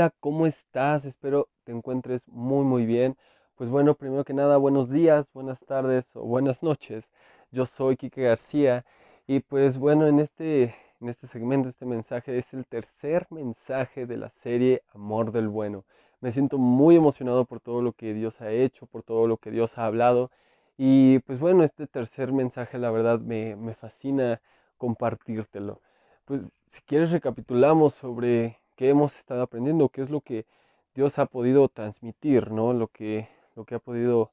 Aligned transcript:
hola, 0.00 0.14
¿cómo 0.20 0.46
estás? 0.46 1.04
Espero 1.04 1.48
te 1.64 1.72
encuentres 1.72 2.22
muy, 2.26 2.64
muy 2.64 2.86
bien. 2.86 3.18
Pues 3.56 3.68
bueno, 3.68 3.94
primero 3.94 4.24
que 4.24 4.32
nada, 4.32 4.56
buenos 4.56 4.88
días, 4.88 5.26
buenas 5.34 5.60
tardes 5.60 6.06
o 6.14 6.22
buenas 6.22 6.62
noches. 6.62 7.04
Yo 7.50 7.66
soy 7.66 7.98
Kike 7.98 8.22
García 8.22 8.86
y 9.26 9.40
pues 9.40 9.76
bueno, 9.76 10.06
en 10.06 10.20
este, 10.20 10.74
en 11.02 11.10
este 11.10 11.26
segmento, 11.26 11.68
este 11.68 11.84
mensaje 11.84 12.38
es 12.38 12.50
el 12.54 12.64
tercer 12.64 13.26
mensaje 13.28 14.06
de 14.06 14.16
la 14.16 14.30
serie 14.42 14.80
Amor 14.94 15.32
del 15.32 15.48
Bueno. 15.48 15.84
Me 16.22 16.32
siento 16.32 16.56
muy 16.56 16.96
emocionado 16.96 17.44
por 17.44 17.60
todo 17.60 17.82
lo 17.82 17.92
que 17.92 18.14
Dios 18.14 18.40
ha 18.40 18.50
hecho, 18.52 18.86
por 18.86 19.02
todo 19.02 19.26
lo 19.26 19.36
que 19.36 19.50
Dios 19.50 19.76
ha 19.76 19.84
hablado. 19.84 20.30
Y 20.78 21.18
pues 21.20 21.38
bueno, 21.40 21.62
este 21.62 21.86
tercer 21.86 22.32
mensaje 22.32 22.78
la 22.78 22.90
verdad 22.90 23.20
me, 23.20 23.54
me 23.54 23.74
fascina 23.74 24.40
compartírtelo. 24.78 25.82
Pues 26.24 26.40
si 26.70 26.80
quieres 26.86 27.10
recapitulamos 27.10 27.92
sobre 27.94 28.59
qué 28.80 28.88
hemos 28.88 29.14
estado 29.14 29.42
aprendiendo, 29.42 29.90
qué 29.90 30.00
es 30.00 30.08
lo 30.08 30.22
que 30.22 30.46
Dios 30.94 31.18
ha 31.18 31.26
podido 31.26 31.68
transmitir, 31.68 32.50
¿no? 32.50 32.72
Lo 32.72 32.88
que, 32.88 33.28
lo 33.54 33.66
que 33.66 33.74
ha 33.74 33.78
podido 33.78 34.30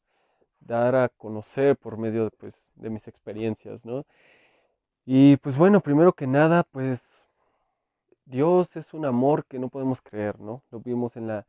dar 0.61 0.95
a 0.95 1.09
conocer 1.09 1.75
por 1.75 1.97
medio 1.97 2.23
de, 2.23 2.31
pues, 2.31 2.55
de 2.75 2.89
mis 2.89 3.09
experiencias, 3.09 3.83
¿no? 3.83 4.05
Y 5.05 5.35
pues 5.37 5.57
bueno, 5.57 5.81
primero 5.81 6.13
que 6.13 6.27
nada, 6.27 6.63
pues 6.63 7.01
Dios 8.23 8.73
es 8.77 8.93
un 8.93 9.03
amor 9.03 9.43
que 9.47 9.59
no 9.59 9.67
podemos 9.67 10.01
creer, 10.01 10.39
¿no? 10.39 10.63
Lo 10.71 10.79
vimos 10.79 11.17
en, 11.17 11.27
la, 11.27 11.45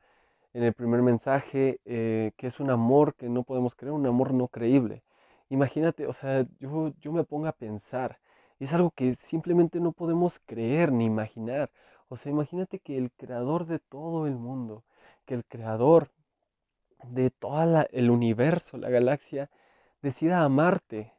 en 0.52 0.64
el 0.64 0.72
primer 0.72 1.00
mensaje, 1.02 1.78
eh, 1.84 2.32
que 2.36 2.48
es 2.48 2.58
un 2.58 2.68
amor 2.68 3.14
que 3.14 3.28
no 3.28 3.44
podemos 3.44 3.76
creer, 3.76 3.92
un 3.92 4.06
amor 4.06 4.34
no 4.34 4.48
creíble. 4.48 5.04
Imagínate, 5.50 6.08
o 6.08 6.12
sea, 6.14 6.44
yo, 6.58 6.92
yo 7.00 7.12
me 7.12 7.22
pongo 7.22 7.46
a 7.46 7.52
pensar, 7.52 8.18
es 8.58 8.72
algo 8.72 8.90
que 8.90 9.16
simplemente 9.22 9.78
no 9.78 9.92
podemos 9.92 10.40
creer 10.46 10.90
ni 10.90 11.04
imaginar. 11.04 11.70
O 12.08 12.16
sea, 12.16 12.32
imagínate 12.32 12.78
que 12.78 12.96
el 12.96 13.10
creador 13.12 13.66
de 13.66 13.78
todo 13.78 14.26
el 14.26 14.36
mundo, 14.36 14.84
que 15.26 15.34
el 15.34 15.44
creador 15.44 16.10
de 17.04 17.30
todo 17.30 17.86
el 17.92 18.10
universo, 18.10 18.78
la 18.78 18.90
galaxia, 18.90 19.50
decida 20.02 20.42
amarte, 20.42 21.12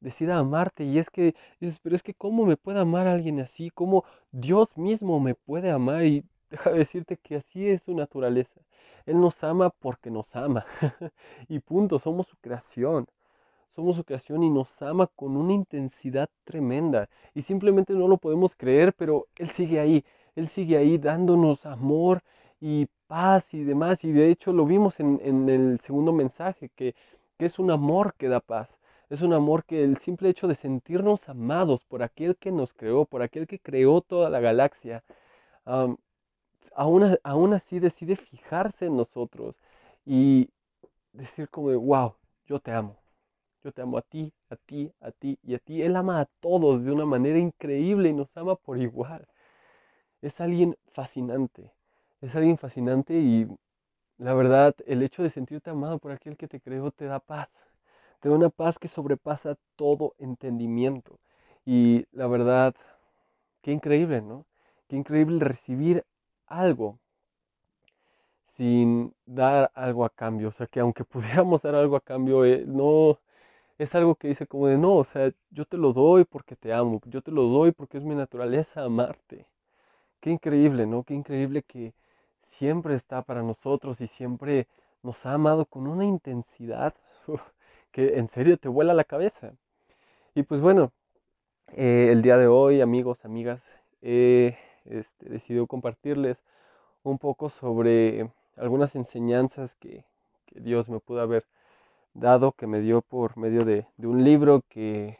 decida 0.00 0.38
amarte. 0.38 0.84
Y 0.84 0.98
es 0.98 1.10
que 1.10 1.34
dices, 1.60 1.80
pero 1.80 1.96
es 1.96 2.02
que 2.02 2.14
¿cómo 2.14 2.46
me 2.46 2.56
puede 2.56 2.80
amar 2.80 3.06
alguien 3.06 3.40
así? 3.40 3.70
¿Cómo 3.70 4.04
Dios 4.32 4.76
mismo 4.76 5.20
me 5.20 5.34
puede 5.34 5.70
amar? 5.70 6.04
Y 6.04 6.24
deja 6.50 6.70
de 6.70 6.78
decirte 6.78 7.16
que 7.16 7.36
así 7.36 7.68
es 7.68 7.82
su 7.82 7.94
naturaleza. 7.94 8.60
Él 9.06 9.20
nos 9.20 9.42
ama 9.44 9.70
porque 9.70 10.10
nos 10.10 10.34
ama. 10.36 10.64
y 11.48 11.58
punto, 11.60 11.98
somos 11.98 12.26
su 12.28 12.36
creación. 12.36 13.06
Somos 13.74 13.96
su 13.96 14.04
creación 14.04 14.42
y 14.44 14.50
nos 14.50 14.80
ama 14.82 15.08
con 15.08 15.36
una 15.36 15.52
intensidad 15.52 16.28
tremenda. 16.44 17.08
Y 17.34 17.42
simplemente 17.42 17.92
no 17.92 18.06
lo 18.08 18.18
podemos 18.18 18.54
creer, 18.54 18.92
pero 18.94 19.26
Él 19.36 19.50
sigue 19.50 19.80
ahí. 19.80 20.04
Él 20.36 20.48
sigue 20.48 20.76
ahí 20.76 20.98
dándonos 20.98 21.64
amor 21.66 22.22
y 22.60 22.88
paz 23.06 23.54
y 23.54 23.64
demás. 23.64 24.04
Y 24.04 24.12
de 24.12 24.30
hecho 24.30 24.52
lo 24.52 24.66
vimos 24.66 25.00
en, 25.00 25.48
el 25.48 25.80
segundo 25.80 26.12
mensaje, 26.12 26.70
que, 26.70 26.94
es 27.38 27.58
un 27.58 27.70
amor 27.70 28.14
que 28.16 28.28
da 28.28 28.40
paz. 28.40 28.68
Es 29.10 29.20
un 29.22 29.34
amor 29.34 29.64
que 29.64 29.84
el 29.84 29.98
simple 29.98 30.30
hecho 30.30 30.48
de 30.48 30.54
sentirnos 30.54 31.28
amados 31.28 31.84
por 31.84 32.02
aquel 32.02 32.36
que 32.36 32.50
nos 32.50 32.72
creó, 32.74 33.04
por 33.04 33.22
aquel 33.22 33.46
que 33.46 33.58
creó 33.58 34.00
toda 34.00 34.30
la 34.30 34.40
galaxia, 34.40 35.04
aún, 36.74 37.18
aún, 37.22 37.52
así 37.54 37.80
decide 37.80 38.16
fijarse 38.16 38.86
en 38.86 38.96
nosotros 38.96 39.56
y 40.06 40.48
decir 41.12 41.48
como 41.50 41.68
wow, 41.78 42.14
yo 42.46 42.60
te 42.60 42.72
amo. 42.72 42.96
Yo 43.62 43.72
te 43.72 43.82
amo 43.82 43.98
a 43.98 44.02
ti, 44.02 44.32
a 44.50 44.56
ti, 44.56 44.92
a 45.00 45.10
ti 45.10 45.38
y 45.42 45.54
a 45.54 45.58
ti. 45.58 45.82
Él 45.82 45.96
ama 45.96 46.20
a 46.20 46.26
todos 46.40 46.84
de 46.84 46.92
una 46.92 47.06
manera 47.06 47.38
increíble 47.38 48.10
y 48.10 48.12
nos 48.12 48.34
ama 48.36 48.56
por 48.56 48.78
igual 48.78 49.26
es 50.26 50.40
alguien 50.40 50.76
fascinante. 50.92 51.72
Es 52.20 52.34
alguien 52.34 52.58
fascinante 52.58 53.14
y 53.14 53.46
la 54.18 54.34
verdad, 54.34 54.74
el 54.86 55.02
hecho 55.02 55.22
de 55.22 55.30
sentirte 55.30 55.70
amado 55.70 55.98
por 55.98 56.12
aquel 56.12 56.36
que 56.36 56.48
te 56.48 56.60
creó 56.60 56.90
te 56.90 57.06
da 57.06 57.20
paz. 57.20 57.50
Te 58.20 58.28
da 58.30 58.36
una 58.36 58.50
paz 58.50 58.78
que 58.78 58.88
sobrepasa 58.88 59.56
todo 59.76 60.14
entendimiento. 60.18 61.20
Y 61.66 62.06
la 62.12 62.26
verdad, 62.28 62.74
qué 63.62 63.72
increíble, 63.72 64.22
¿no? 64.22 64.46
Qué 64.88 64.96
increíble 64.96 65.40
recibir 65.44 66.04
algo 66.46 66.98
sin 68.56 69.14
dar 69.26 69.70
algo 69.74 70.04
a 70.04 70.10
cambio. 70.10 70.48
O 70.48 70.52
sea, 70.52 70.66
que 70.66 70.80
aunque 70.80 71.04
pudiéramos 71.12 71.62
dar 71.62 71.74
algo 71.74 71.96
a 71.96 72.00
cambio, 72.00 72.44
eh, 72.44 72.64
no 72.66 73.18
es 73.78 73.94
algo 73.94 74.16
que 74.16 74.28
dice 74.28 74.46
como 74.46 74.68
de 74.68 74.78
no, 74.78 74.96
o 74.96 75.04
sea, 75.04 75.32
yo 75.50 75.66
te 75.66 75.76
lo 75.78 75.92
doy 75.92 76.24
porque 76.24 76.56
te 76.56 76.72
amo, 76.72 77.00
yo 77.06 77.22
te 77.22 77.32
lo 77.32 77.44
doy 77.44 77.72
porque 77.72 77.98
es 77.98 78.04
mi 78.04 78.14
naturaleza 78.16 78.84
amarte. 78.84 79.46
Qué 80.24 80.30
increíble, 80.30 80.86
¿no? 80.86 81.02
Qué 81.02 81.12
increíble 81.12 81.62
que 81.64 81.92
siempre 82.56 82.94
está 82.94 83.20
para 83.20 83.42
nosotros 83.42 84.00
y 84.00 84.08
siempre 84.08 84.66
nos 85.02 85.26
ha 85.26 85.34
amado 85.34 85.66
con 85.66 85.86
una 85.86 86.06
intensidad 86.06 86.94
que 87.92 88.16
en 88.18 88.28
serio 88.28 88.56
te 88.56 88.70
vuela 88.70 88.94
la 88.94 89.04
cabeza. 89.04 89.52
Y 90.34 90.44
pues 90.44 90.62
bueno, 90.62 90.92
eh, 91.74 92.08
el 92.10 92.22
día 92.22 92.38
de 92.38 92.46
hoy, 92.46 92.80
amigos, 92.80 93.22
amigas, 93.26 93.60
he 94.00 94.56
este, 94.86 95.28
decidido 95.28 95.66
compartirles 95.66 96.38
un 97.02 97.18
poco 97.18 97.50
sobre 97.50 98.30
algunas 98.56 98.96
enseñanzas 98.96 99.74
que, 99.74 100.06
Dios 100.54 100.88
me 100.88 101.00
pudo 101.00 101.20
haber 101.20 101.44
dado, 102.14 102.52
que 102.52 102.66
me 102.66 102.80
dio 102.80 103.02
por 103.02 103.36
medio 103.36 103.66
de, 103.66 103.86
un 103.98 104.24
libro 104.24 104.62
que, 104.70 105.18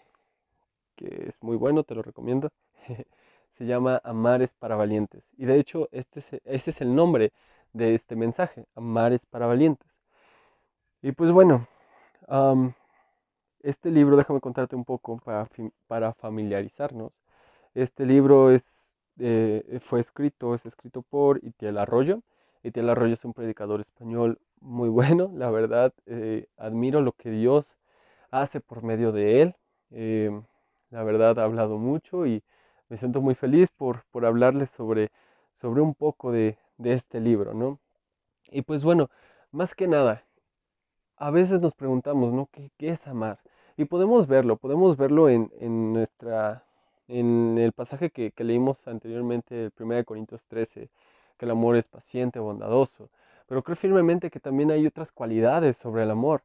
que 0.97 1.27
es 1.29 1.43
muy 1.43 1.59
bueno, 1.59 1.85
te 1.85 1.95
lo 1.95 2.01
recomiendo. 2.01 2.49
se 3.59 3.67
llama 3.67 4.01
Amares 4.05 4.51
para 4.59 4.77
Valientes. 4.77 5.25
Y 5.37 5.47
de 5.47 5.59
hecho, 5.59 5.89
este 5.93 6.21
es, 6.21 6.69
es 6.69 6.81
el 6.81 6.95
nombre 6.95 7.33
de 7.73 7.95
este 7.95 8.17
mensaje, 8.17 8.67
Amares 8.75 9.25
para 9.27 9.47
Valientes. 9.47 9.89
Y 11.03 11.13
pues 11.13 11.31
bueno, 11.33 11.67
este 13.63 13.91
libro, 13.91 14.17
déjame 14.17 14.41
contarte 14.41 14.77
un 14.77 14.85
poco 14.85 15.19
para, 15.19 15.49
para 15.87 16.15
familiarizarnos. 16.15 17.13
Este 17.75 18.07
libro 18.07 18.51
es, 18.51 18.65
eh, 19.19 19.81
fue 19.83 20.01
escrito, 20.01 20.55
es 20.55 20.65
escrito 20.67 21.03
por 21.03 21.45
Itiel 21.45 21.79
Arroyo. 21.79 22.23
Itiel 22.63 22.89
Arroyo 22.89 23.15
es 23.15 23.25
un 23.25 23.35
predicador 23.35 23.81
español 23.81 24.39
muy 24.61 24.89
bueno, 24.91 25.31
la 25.35 25.51
verdad, 25.51 25.93
eh, 26.07 26.47
admiro 26.57 27.01
lo 27.01 27.13
que 27.13 27.31
Dios 27.31 27.77
hace 28.31 28.61
por 28.61 28.83
medio 28.83 29.13
de 29.13 29.43
él. 29.43 29.57
Eh, 29.91 30.31
la 30.91 31.03
verdad, 31.05 31.39
ha 31.39 31.45
hablado 31.45 31.79
mucho 31.79 32.27
y 32.27 32.43
me 32.95 32.99
siento 32.99 33.21
muy 33.21 33.35
feliz 33.35 33.71
por, 33.77 34.05
por 34.13 34.25
hablarles 34.25 34.71
sobre, 34.71 35.11
sobre 35.61 35.81
un 35.81 35.97
poco 35.97 36.31
de, 36.31 36.57
este 36.79 37.19
libro, 37.19 37.53
¿no? 37.53 37.81
Y 38.53 38.63
pues 38.63 38.85
bueno, 38.85 39.11
más 39.51 39.75
que 39.75 39.89
nada, 39.89 40.23
a 41.17 41.33
veces 41.33 41.61
nos 41.61 41.75
preguntamos, 41.75 42.33
¿no? 42.33 42.49
¿Qué, 42.53 42.71
es 42.79 43.05
amar? 43.09 43.41
Y 43.77 43.87
podemos 43.87 44.29
verlo, 44.29 44.59
podemos 44.59 44.97
verlo 44.97 45.29
en, 45.29 45.51
nuestra, 45.93 46.65
en 47.09 47.59
el 47.59 47.73
pasaje 47.73 48.11
que, 48.11 48.33
leímos 48.39 48.87
anteriormente, 48.87 49.65
el 49.65 49.73
1 49.77 50.05
Corintios 50.05 50.45
13, 50.47 50.89
que 51.37 51.45
el 51.45 51.51
amor 51.51 51.75
es 51.75 51.89
paciente, 51.89 52.39
bondadoso. 52.39 53.11
Pero 53.49 53.65
creo 53.65 53.77
firmemente 53.77 54.31
que 54.31 54.39
también 54.39 54.71
hay 54.71 54.87
otras 54.87 55.11
cualidades 55.11 55.77
sobre 55.79 56.05
el 56.05 56.13
amor. 56.13 56.45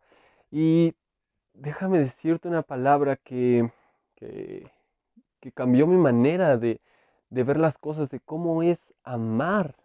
Y 0.49 0.95
déjame 1.53 1.99
decirte 1.99 2.47
una 2.47 2.63
palabra 2.63 3.17
que, 3.17 3.69
que, 4.15 4.67
que 5.39 5.51
cambió 5.51 5.87
mi 5.87 5.97
manera 5.97 6.57
de, 6.57 6.81
ver 7.29 7.57
las 7.57 7.77
cosas, 7.77 8.09
de 8.09 8.19
cómo 8.19 8.63
es 8.63 8.93
amar 9.03 9.75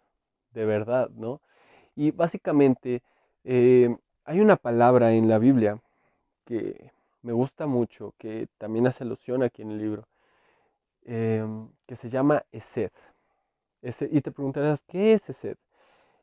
de 0.51 0.65
verdad, 0.65 1.09
¿no? 1.11 1.41
Y 1.95 2.11
básicamente 2.11 3.03
eh, 3.43 3.95
hay 4.25 4.39
una 4.39 4.57
palabra 4.57 5.13
en 5.13 5.29
la 5.29 5.39
Biblia 5.39 5.79
que 6.45 6.91
me 7.21 7.33
gusta 7.33 7.67
mucho, 7.67 8.13
que 8.17 8.47
también 8.57 8.87
hace 8.87 9.03
alusión 9.03 9.43
aquí 9.43 9.61
en 9.63 9.71
el 9.71 9.79
libro, 9.79 10.07
em, 11.03 11.69
que 11.87 11.95
se 11.95 12.09
llama 12.09 12.43
Esed. 12.51 12.91
y 14.11 14.21
te 14.21 14.31
preguntarás, 14.31 14.81
¿qué 14.87 15.13
es 15.13 15.29
Esed? 15.29 15.57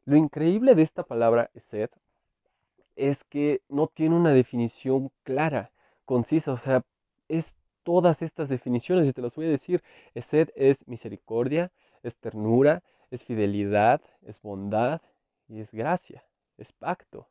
Lo 0.04 0.16
increíble 0.16 0.74
de 0.74 0.82
esta 0.82 1.04
palabra 1.04 1.50
Esed 1.54 1.90
es 2.96 3.24
que 3.24 3.62
no 3.68 3.86
tiene 3.88 4.16
una 4.16 4.32
definición 4.32 5.10
clara, 5.24 5.70
concisa, 6.04 6.52
o 6.52 6.58
sea, 6.58 6.82
es 7.28 7.56
todas 7.82 8.22
estas 8.22 8.48
definiciones 8.48 9.08
y 9.08 9.12
te 9.12 9.22
las 9.22 9.34
voy 9.34 9.46
a 9.46 9.50
decir. 9.50 9.82
Sed 10.14 10.50
es 10.54 10.86
misericordia, 10.86 11.70
es 12.02 12.16
ternura, 12.18 12.82
es 13.10 13.22
fidelidad, 13.22 14.00
es 14.22 14.40
bondad 14.42 15.00
y 15.48 15.60
es 15.60 15.70
gracia, 15.72 16.24
es 16.58 16.72
pacto. 16.72 17.28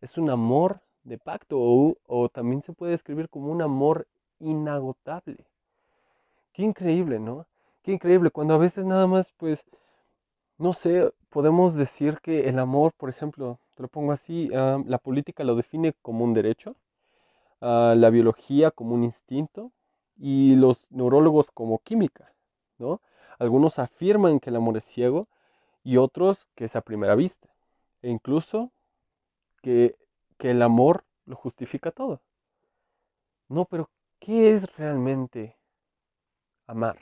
Es 0.00 0.18
un 0.18 0.30
amor 0.30 0.80
de 1.04 1.18
pacto 1.18 1.58
o, 1.58 1.96
o 2.06 2.28
también 2.28 2.62
se 2.62 2.72
puede 2.72 2.92
describir 2.92 3.28
como 3.28 3.50
un 3.52 3.62
amor 3.62 4.06
inagotable. 4.40 5.44
Qué 6.52 6.62
increíble, 6.62 7.18
¿no? 7.18 7.46
Qué 7.82 7.92
increíble 7.92 8.30
cuando 8.30 8.54
a 8.54 8.58
veces 8.58 8.84
nada 8.84 9.06
más 9.06 9.32
pues 9.36 9.64
no 10.58 10.72
sé, 10.72 11.12
podemos 11.28 11.74
decir 11.74 12.18
que 12.22 12.48
el 12.48 12.58
amor, 12.58 12.92
por 12.96 13.10
ejemplo, 13.10 13.58
te 13.74 13.82
lo 13.82 13.88
pongo 13.88 14.12
así, 14.12 14.48
ah, 14.54 14.80
la 14.86 14.98
política 14.98 15.44
lo 15.44 15.56
define 15.56 15.92
como 16.02 16.24
un 16.24 16.34
derecho, 16.34 16.76
ah, 17.60 17.94
la 17.96 18.10
biología 18.10 18.70
como 18.70 18.94
un 18.94 19.04
instinto, 19.04 19.72
y 20.16 20.54
los 20.56 20.90
neurólogos 20.90 21.50
como 21.52 21.78
química, 21.78 22.32
¿no? 22.78 23.00
Algunos 23.38 23.78
afirman 23.78 24.40
que 24.40 24.50
el 24.50 24.56
amor 24.56 24.76
es 24.76 24.84
ciego 24.84 25.28
y 25.82 25.96
otros 25.96 26.46
que 26.54 26.66
es 26.66 26.76
a 26.76 26.80
primera 26.80 27.14
vista, 27.14 27.48
e 28.02 28.10
incluso 28.10 28.70
que, 29.62 29.96
que 30.38 30.50
el 30.50 30.62
amor 30.62 31.04
lo 31.26 31.36
justifica 31.36 31.90
todo. 31.90 32.20
No, 33.48 33.64
pero 33.64 33.90
¿qué 34.18 34.54
es 34.54 34.76
realmente 34.76 35.56
amar? 36.66 36.98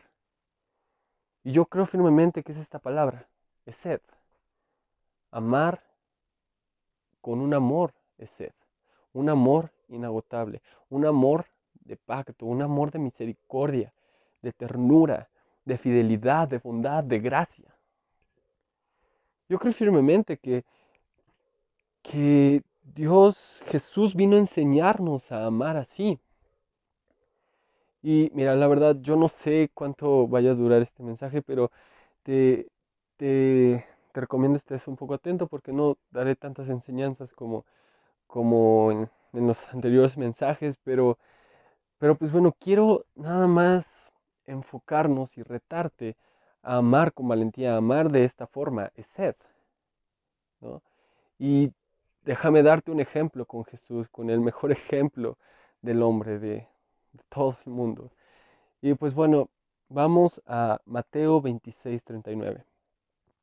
Y 1.42 1.52
yo 1.52 1.66
creo 1.66 1.86
firmemente 1.86 2.42
que 2.42 2.52
es 2.52 2.58
esta 2.58 2.78
palabra, 2.78 3.28
es 3.66 3.76
sed. 3.76 4.00
Amar 5.30 5.82
con 7.20 7.40
un 7.40 7.54
amor 7.54 7.94
es 8.18 8.30
sed, 8.30 8.52
un 9.12 9.28
amor 9.28 9.70
inagotable, 9.88 10.62
un 10.88 11.06
amor 11.06 11.46
de 11.80 11.96
pacto, 11.96 12.46
un 12.46 12.62
amor 12.62 12.90
de 12.90 12.98
misericordia, 12.98 13.92
de 14.42 14.52
ternura, 14.52 15.28
de 15.64 15.78
fidelidad, 15.78 16.48
de 16.48 16.58
bondad, 16.58 17.04
de 17.04 17.20
gracia. 17.20 17.74
Yo 19.48 19.58
creo 19.58 19.72
firmemente 19.72 20.36
que, 20.36 20.64
que 22.02 22.62
Dios, 22.82 23.62
Jesús 23.66 24.14
vino 24.14 24.36
a 24.36 24.40
enseñarnos 24.40 25.30
a 25.32 25.46
amar 25.46 25.76
así. 25.76 26.18
Y 28.02 28.30
mira, 28.34 28.54
la 28.54 28.66
verdad, 28.68 28.96
yo 29.00 29.16
no 29.16 29.28
sé 29.28 29.70
cuánto 29.74 30.26
vaya 30.26 30.52
a 30.52 30.54
durar 30.54 30.80
este 30.82 31.02
mensaje, 31.02 31.42
pero 31.42 31.70
te, 32.22 32.68
te, 33.16 33.84
te 34.12 34.20
recomiendo 34.20 34.56
estés 34.56 34.88
un 34.88 34.96
poco 34.96 35.14
atento 35.14 35.46
porque 35.48 35.72
no 35.72 35.98
daré 36.10 36.36
tantas 36.36 36.68
enseñanzas 36.68 37.32
como, 37.32 37.66
como 38.26 38.92
en, 38.92 39.10
en 39.34 39.46
los 39.48 39.58
anteriores 39.74 40.16
mensajes, 40.16 40.78
pero, 40.84 41.18
pero 42.00 42.14
pues 42.14 42.32
bueno, 42.32 42.56
quiero 42.58 43.04
nada 43.14 43.46
más 43.46 43.84
enfocarnos 44.46 45.36
y 45.36 45.42
retarte 45.42 46.16
a 46.62 46.78
amar 46.78 47.12
con 47.12 47.28
valentía, 47.28 47.74
a 47.74 47.76
amar 47.76 48.10
de 48.10 48.24
esta 48.24 48.46
forma, 48.46 48.90
es 48.96 49.06
sed. 49.08 49.36
¿no? 50.60 50.82
Y 51.38 51.70
déjame 52.24 52.62
darte 52.62 52.90
un 52.90 53.00
ejemplo 53.00 53.44
con 53.44 53.66
Jesús, 53.66 54.08
con 54.08 54.30
el 54.30 54.40
mejor 54.40 54.72
ejemplo 54.72 55.36
del 55.82 56.02
hombre, 56.02 56.38
de, 56.38 56.66
todo 57.28 57.58
el 57.66 57.72
mundo. 57.72 58.10
Y 58.80 58.94
pues 58.94 59.12
bueno, 59.12 59.50
vamos 59.90 60.40
a 60.46 60.80
Mateo 60.86 61.42
26, 61.42 62.02
39. 62.02 62.64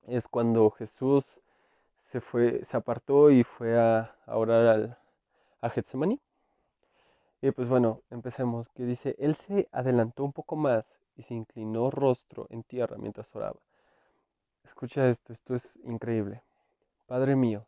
Es 0.07 0.27
cuando 0.27 0.71
Jesús 0.71 1.23
se 2.11 2.21
fue, 2.21 2.65
se 2.65 2.75
apartó 2.75 3.29
y 3.29 3.43
fue 3.43 3.77
a, 3.79 4.15
a 4.25 4.35
orar 4.35 4.65
al, 4.65 4.97
a 5.61 5.69
Getsemaní. 5.69 6.19
Y 7.47 7.51
pues 7.51 7.69
bueno, 7.69 8.01
empecemos. 8.09 8.67
Que 8.71 8.83
dice, 8.83 9.15
él 9.17 9.33
se 9.35 9.69
adelantó 9.71 10.25
un 10.25 10.33
poco 10.33 10.57
más 10.57 10.85
y 11.15 11.23
se 11.23 11.33
inclinó 11.33 11.89
rostro 11.89 12.45
en 12.49 12.63
tierra 12.63 12.97
mientras 12.97 13.33
oraba. 13.33 13.57
Escucha 14.65 15.07
esto, 15.07 15.31
esto 15.31 15.55
es 15.55 15.77
increíble. 15.85 16.43
Padre 17.05 17.37
mío, 17.37 17.65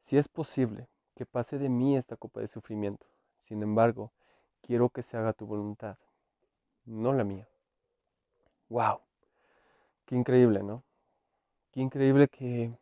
si 0.00 0.18
es 0.18 0.26
posible 0.26 0.88
que 1.14 1.26
pase 1.26 1.58
de 1.58 1.68
mí 1.68 1.96
esta 1.96 2.16
copa 2.16 2.40
de 2.40 2.48
sufrimiento, 2.48 3.06
sin 3.38 3.62
embargo, 3.62 4.10
quiero 4.62 4.88
que 4.88 5.04
se 5.04 5.16
haga 5.16 5.32
tu 5.32 5.46
voluntad, 5.46 5.96
no 6.84 7.12
la 7.12 7.22
mía. 7.22 7.46
¡Wow! 8.68 8.98
Qué 10.06 10.16
increíble, 10.16 10.64
¿no? 10.64 10.82
Qué 11.70 11.80
increíble 11.80 12.26
que 12.26 12.76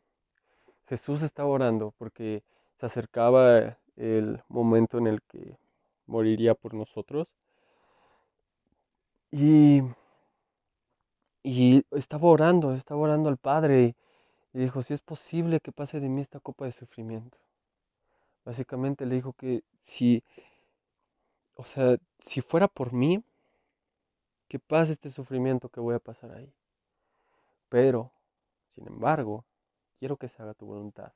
Jesús 0.86 1.20
estaba 1.20 1.50
orando 1.50 1.92
porque 1.98 2.42
se 2.76 2.86
acercaba 2.86 3.76
el 3.96 4.42
momento 4.48 4.96
en 4.96 5.08
el 5.08 5.20
que 5.20 5.60
moriría 6.06 6.54
por 6.54 6.74
nosotros. 6.74 7.28
Y, 9.30 9.82
y 11.42 11.84
estaba 11.92 12.28
orando, 12.28 12.74
estaba 12.74 13.00
orando 13.00 13.28
al 13.28 13.38
Padre 13.38 13.96
y 14.52 14.58
dijo, 14.58 14.82
si 14.82 14.92
es 14.94 15.00
posible 15.00 15.60
que 15.60 15.72
pase 15.72 16.00
de 16.00 16.08
mí 16.08 16.20
esta 16.20 16.40
copa 16.40 16.66
de 16.66 16.72
sufrimiento. 16.72 17.38
Básicamente 18.44 19.06
le 19.06 19.14
dijo 19.14 19.32
que 19.32 19.62
si, 19.80 20.22
o 21.54 21.64
sea, 21.64 21.96
si 22.18 22.40
fuera 22.40 22.68
por 22.68 22.92
mí, 22.92 23.22
que 24.48 24.58
pase 24.58 24.92
este 24.92 25.10
sufrimiento 25.10 25.70
que 25.70 25.80
voy 25.80 25.94
a 25.94 25.98
pasar 25.98 26.32
ahí. 26.32 26.52
Pero, 27.70 28.12
sin 28.68 28.86
embargo, 28.86 29.46
quiero 29.98 30.18
que 30.18 30.28
se 30.28 30.42
haga 30.42 30.52
tu 30.52 30.66
voluntad, 30.66 31.12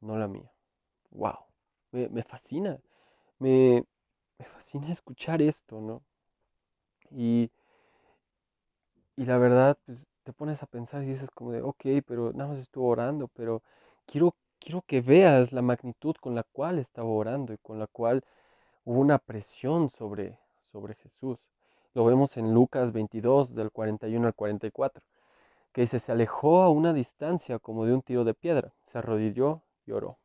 no 0.00 0.18
la 0.18 0.26
mía. 0.26 0.50
¡Wow! 1.10 1.38
Me, 1.92 2.08
me 2.08 2.24
fascina. 2.24 2.80
Me, 3.38 3.84
me 4.38 4.44
fascina 4.46 4.90
escuchar 4.90 5.42
esto, 5.42 5.80
¿no? 5.80 6.02
Y, 7.10 7.50
y 9.16 9.24
la 9.24 9.38
verdad, 9.38 9.78
pues 9.86 10.06
te 10.24 10.32
pones 10.32 10.62
a 10.62 10.66
pensar 10.66 11.02
y 11.02 11.06
dices 11.06 11.30
como 11.30 11.52
de, 11.52 11.62
ok, 11.62 11.84
pero 12.06 12.32
nada 12.32 12.50
más 12.50 12.58
estuvo 12.58 12.88
orando, 12.88 13.28
pero 13.28 13.62
quiero, 14.06 14.34
quiero 14.58 14.82
que 14.82 15.00
veas 15.00 15.52
la 15.52 15.62
magnitud 15.62 16.16
con 16.20 16.34
la 16.34 16.42
cual 16.42 16.78
estaba 16.78 17.08
orando 17.08 17.52
y 17.52 17.58
con 17.58 17.78
la 17.78 17.86
cual 17.86 18.24
hubo 18.84 19.00
una 19.00 19.18
presión 19.18 19.90
sobre, 19.90 20.38
sobre 20.72 20.94
Jesús. 20.96 21.38
Lo 21.94 22.04
vemos 22.04 22.36
en 22.36 22.52
Lucas 22.52 22.92
22, 22.92 23.54
del 23.54 23.70
41 23.70 24.26
al 24.26 24.34
44, 24.34 25.02
que 25.72 25.82
dice, 25.82 25.98
se 25.98 26.12
alejó 26.12 26.62
a 26.62 26.70
una 26.70 26.92
distancia 26.92 27.58
como 27.58 27.86
de 27.86 27.94
un 27.94 28.02
tiro 28.02 28.24
de 28.24 28.34
piedra, 28.34 28.72
se 28.86 28.98
arrodilló 28.98 29.62
y 29.86 29.92
oró. 29.92 30.18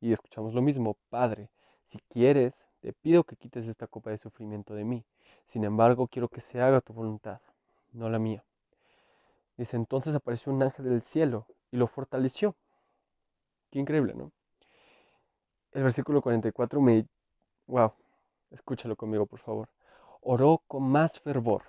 Y 0.00 0.12
escuchamos 0.12 0.54
lo 0.54 0.62
mismo, 0.62 0.96
Padre, 1.10 1.50
si 1.86 1.98
quieres, 2.08 2.54
te 2.84 2.92
pido 2.92 3.24
que 3.24 3.36
quites 3.36 3.66
esta 3.66 3.86
copa 3.86 4.10
de 4.10 4.18
sufrimiento 4.18 4.74
de 4.74 4.84
mí. 4.84 5.06
Sin 5.46 5.64
embargo, 5.64 6.06
quiero 6.06 6.28
que 6.28 6.42
se 6.42 6.60
haga 6.60 6.82
tu 6.82 6.92
voluntad, 6.92 7.40
no 7.92 8.10
la 8.10 8.18
mía. 8.18 8.44
Dice, 9.56 9.78
entonces 9.78 10.14
apareció 10.14 10.52
un 10.52 10.62
ángel 10.62 10.84
del 10.84 11.00
cielo 11.00 11.46
y 11.70 11.78
lo 11.78 11.86
fortaleció. 11.86 12.54
Qué 13.70 13.78
increíble, 13.78 14.12
¿no? 14.12 14.32
El 15.72 15.82
versículo 15.82 16.20
44 16.20 16.82
me... 16.82 17.06
¡Wow! 17.68 17.94
Escúchalo 18.50 18.96
conmigo, 18.96 19.24
por 19.24 19.38
favor. 19.38 19.70
Oró 20.20 20.60
con 20.68 20.82
más 20.82 21.18
fervor 21.18 21.62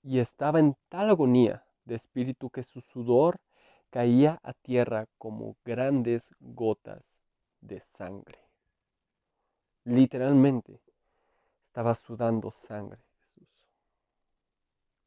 y 0.00 0.20
estaba 0.20 0.60
en 0.60 0.76
tal 0.88 1.10
agonía 1.10 1.64
de 1.86 1.96
espíritu 1.96 2.50
que 2.50 2.62
su 2.62 2.82
sudor 2.82 3.40
caía 3.90 4.38
a 4.44 4.52
tierra 4.52 5.06
como 5.18 5.56
grandes 5.64 6.30
gotas 6.38 7.02
de 7.60 7.80
sangre. 7.98 8.41
Literalmente, 9.84 10.80
estaba 11.68 11.94
sudando 11.94 12.50
sangre 12.50 12.98
Jesús. 13.36 13.48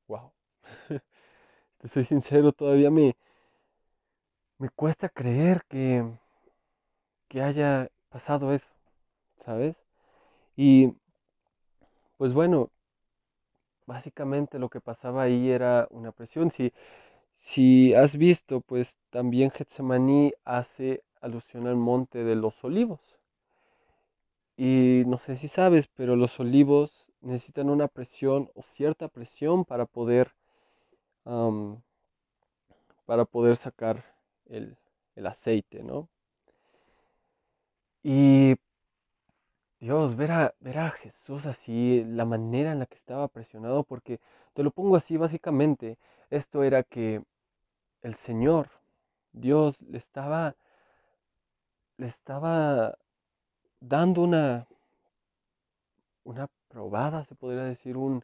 Wow. 0.07 0.31
Te 1.79 1.87
soy 1.87 2.03
sincero, 2.05 2.51
todavía 2.53 2.91
me, 2.91 3.15
me 4.59 4.67
cuesta 4.69 5.07
creer 5.07 5.63
que, 5.69 6.03
que 7.29 7.41
haya 7.41 7.89
pasado 8.09 8.51
eso, 8.51 8.71
¿sabes? 9.45 9.75
Y 10.57 10.93
pues 12.17 12.33
bueno, 12.33 12.71
básicamente 13.87 14.59
lo 14.59 14.69
que 14.69 14.79
pasaba 14.79 15.23
ahí 15.23 15.49
era 15.49 15.87
una 15.89 16.11
presión. 16.11 16.51
Si, 16.51 16.71
si 17.37 17.93
has 17.95 18.17
visto, 18.17 18.61
pues 18.61 18.97
también 19.11 19.51
Getsemaní 19.51 20.33
hace 20.45 21.03
alusión 21.21 21.67
al 21.67 21.77
monte 21.77 22.23
de 22.23 22.35
los 22.35 22.63
olivos. 22.63 23.14
Y 24.57 25.03
no 25.07 25.17
sé 25.17 25.35
si 25.35 25.47
sabes, 25.47 25.87
pero 25.87 26.15
los 26.15 26.39
olivos 26.39 27.07
necesitan 27.21 27.69
una 27.69 27.87
presión 27.87 28.49
o 28.55 28.63
cierta 28.63 29.07
presión 29.07 29.65
para 29.65 29.85
poder, 29.85 30.33
para 33.05 33.25
poder 33.25 33.55
sacar 33.55 34.03
el, 34.45 34.77
el 35.15 35.27
aceite, 35.27 35.83
¿no? 35.83 36.09
Y 38.03 38.55
Dios, 39.79 40.15
ver 40.15 40.31
a, 40.31 40.55
ver 40.59 40.77
a 40.79 40.91
Jesús 40.91 41.45
así, 41.45 42.03
la 42.05 42.25
manera 42.25 42.71
en 42.71 42.79
la 42.79 42.85
que 42.85 42.95
estaba 42.95 43.27
presionado, 43.27 43.83
porque 43.83 44.19
te 44.53 44.63
lo 44.63 44.71
pongo 44.71 44.95
así 44.95 45.17
básicamente, 45.17 45.97
esto 46.29 46.63
era 46.63 46.83
que 46.83 47.21
el 48.01 48.15
Señor, 48.15 48.69
Dios, 49.33 49.81
le 49.81 49.97
estaba, 49.97 50.55
le 51.97 52.07
estaba 52.07 52.97
dando 53.87 54.21
una, 54.23 54.67
una 56.23 56.47
probada, 56.67 57.23
se 57.25 57.35
podría 57.35 57.63
decir, 57.63 57.97
un, 57.97 58.23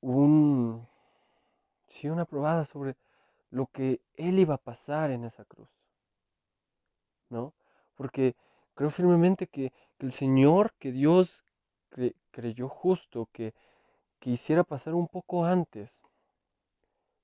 un, 0.00 0.86
sí, 1.86 2.08
una 2.08 2.24
probada 2.24 2.64
sobre 2.64 2.96
lo 3.50 3.66
que 3.66 4.00
Él 4.14 4.38
iba 4.38 4.54
a 4.54 4.58
pasar 4.58 5.10
en 5.10 5.24
esa 5.24 5.44
cruz, 5.44 5.68
¿no? 7.30 7.54
Porque 7.94 8.34
creo 8.74 8.90
firmemente 8.90 9.46
que, 9.46 9.72
el 9.98 10.12
Señor, 10.12 10.74
que 10.78 10.92
Dios 10.92 11.42
creyó 12.30 12.68
justo, 12.68 13.30
que, 13.32 13.54
que 14.20 14.30
hiciera 14.30 14.62
pasar 14.62 14.94
un 14.94 15.08
poco 15.08 15.46
antes, 15.46 15.90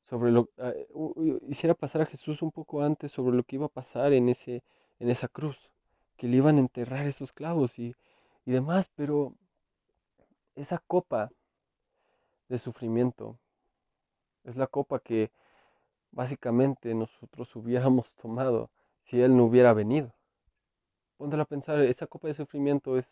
sobre 0.09 0.31
lo, 0.31 0.49
uh, 0.95 1.75
pasar 1.79 2.03
a 2.03 2.07
Jesús 2.07 2.41
un 2.43 2.51
poco 2.51 2.83
antes 2.83 3.13
sobre 3.13 3.37
lo 3.37 3.43
que 3.45 3.57
iba 3.57 3.67
a 3.67 3.69
pasar 3.69 4.13
en, 4.13 4.29
ese, 4.29 4.63
en 4.99 5.11
esa 5.11 5.29
cruz 5.29 5.72
que 6.23 6.29
le 6.29 6.37
iban 6.37 6.57
a 6.57 6.61
enterrar 6.61 7.05
esos 7.09 7.33
clavos 7.33 7.81
y, 7.81 7.97
y 8.45 8.53
demás, 8.53 8.89
pero 8.95 9.35
esa 10.55 10.79
copa 10.79 11.33
de 12.49 12.59
sufrimiento 12.61 13.41
es 14.45 14.55
la 14.55 14.69
copa 14.69 15.01
que, 15.01 15.33
básicamente 16.13 16.95
nosotros 16.95 17.57
hubiéramos 17.57 18.15
tomado 18.15 18.71
si 19.03 19.21
Él 19.21 19.37
no 19.37 19.47
hubiera 19.47 19.73
venido. 19.73 20.15
Póntelo 21.17 21.43
a 21.43 21.47
pensar, 21.47 21.81
esa 21.81 22.07
copa 22.07 22.29
de 22.29 22.35
sufrimiento 22.35 22.97
es 22.97 23.07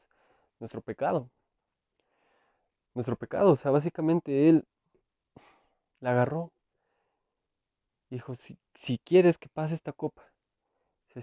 nuestro 0.60 0.80
pecado. 0.80 1.28
Nuestro 2.94 3.16
pecado, 3.16 3.50
o 3.50 3.56
sea, 3.56 3.72
básicamente 3.72 4.48
Él 4.48 4.68
la 5.98 6.12
agarró. 6.12 6.52
Dijo, 8.08 8.36
si, 8.36 8.56
si 8.72 8.98
quieres 8.98 9.36
que 9.36 9.48
pase 9.48 9.74
esta 9.74 9.92
copa, 9.92 10.22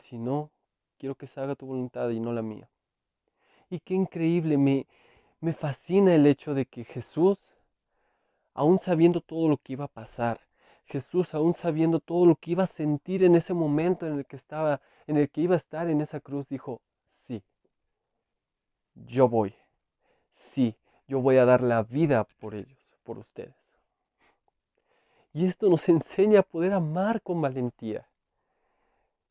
si 0.04 0.18
no, 0.18 0.52
quiero 0.98 1.16
que 1.16 1.28
se 1.28 1.40
haga 1.40 1.56
tu 1.56 1.66
voluntad 1.66 2.10
y 2.10 2.20
no 2.20 2.34
la 2.34 2.42
mía. 2.42 2.70
Y 3.70 3.80
qué 3.80 3.94
increíble, 3.94 4.58
me, 4.58 4.88
me 5.40 5.54
fascina 5.54 6.16
el 6.16 6.26
hecho 6.26 6.54
de 6.54 6.66
que 6.66 6.84
Jesús, 6.84 7.38
aún 8.54 8.80
sabiendo 8.80 9.22
todo 9.22 9.50
lo 9.50 9.58
que 9.58 9.74
iba 9.74 9.86
a 9.86 9.90
pasar, 9.90 10.40
Jesús, 10.86 11.34
aún 11.34 11.54
sabiendo 11.54 12.00
todo 12.00 12.26
lo 12.26 12.36
que 12.36 12.52
iba 12.52 12.64
a 12.64 12.68
sentir 12.68 13.24
en 13.24 13.36
ese 13.36 13.54
momento 13.54 14.08
en 14.08 14.20
el 14.20 14.26
que 14.26 14.38
estaba, 14.38 14.82
en 15.06 15.18
el 15.18 15.30
que 15.30 15.42
iba 15.42 15.54
a 15.54 15.58
estar 15.58 15.90
en 15.90 16.02
esa 16.02 16.20
cruz, 16.22 16.48
dijo, 16.48 16.82
sí, 17.28 17.44
yo 18.96 19.28
voy, 19.28 19.54
sí, 20.32 20.76
yo 21.08 21.22
voy 21.22 21.38
a 21.38 21.46
dar 21.46 21.62
la 21.62 21.84
vida 21.84 22.26
por 22.40 22.56
ellos, 22.56 22.80
por 23.04 23.18
ustedes. 23.18 23.56
Y 25.34 25.46
esto 25.46 25.70
nos 25.70 25.88
enseña 25.90 26.40
a 26.40 26.44
poder 26.44 26.74
amar 26.74 27.22
con 27.22 27.42
valentía. 27.42 28.08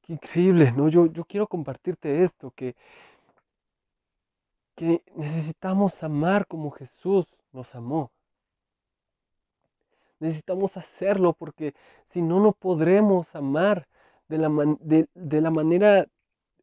Qué 0.07 0.13
increíble, 0.13 0.71
¿no? 0.71 0.89
Yo, 0.89 1.07
yo 1.07 1.25
quiero 1.25 1.49
compartirte 1.49 2.23
esto, 2.23 2.53
que, 2.53 2.77
que 4.77 5.03
necesitamos 5.17 6.01
amar 6.05 6.47
como 6.47 6.71
Jesús 6.71 7.27
nos 7.51 7.75
amó. 7.75 8.13
Necesitamos 10.21 10.77
hacerlo 10.77 11.33
porque 11.33 11.75
si 12.07 12.23
no, 12.23 12.39
no 12.39 12.53
podremos 12.53 13.35
amar 13.35 13.89
de 14.29 14.39
la, 14.39 14.49
de, 14.81 15.41
la 15.41 15.51
manera 15.51 16.07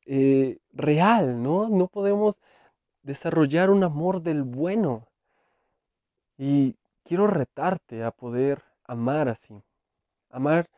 eh, 0.06 0.58
real, 0.72 1.44
¿no? 1.44 1.68
No 1.68 1.88
podemos 1.88 2.36
desarrollar 3.02 3.70
un 3.70 3.84
amor 3.84 4.22
del 4.22 4.44
bueno. 4.44 5.06
Y 6.38 6.78
quiero 7.04 7.28
retarte 7.28 8.04
a 8.04 8.12
poder 8.12 8.64
amar 8.86 9.28
así. 9.28 9.62
Amar 10.30 10.70